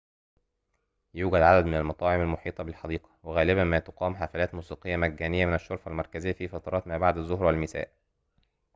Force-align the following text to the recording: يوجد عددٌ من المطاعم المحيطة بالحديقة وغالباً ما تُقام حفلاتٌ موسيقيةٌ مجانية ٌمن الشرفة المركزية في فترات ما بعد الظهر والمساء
يوجد 1.13 1.35
عددٌ 1.41 1.65
من 1.65 1.75
المطاعم 1.75 2.21
المحيطة 2.21 2.63
بالحديقة 2.63 3.09
وغالباً 3.23 3.63
ما 3.63 3.79
تُقام 3.79 4.15
حفلاتٌ 4.15 4.55
موسيقيةٌ 4.55 4.95
مجانية 4.97 5.45
ٌمن 5.45 5.53
الشرفة 5.55 5.91
المركزية 5.91 6.31
في 6.31 6.47
فترات 6.47 6.87
ما 6.87 6.97
بعد 6.97 7.17
الظهر 7.17 7.43
والمساء 7.43 7.91